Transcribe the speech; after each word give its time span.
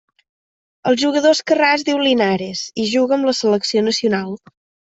El 0.91 0.97
jugador 1.01 1.35
esquerrà 1.39 1.69
es 1.75 1.85
diu 1.91 2.01
Linares 2.05 2.65
i 2.85 2.89
juga 2.97 3.19
amb 3.19 3.31
la 3.31 3.37
selecció 3.45 3.89
nacional. 3.93 4.39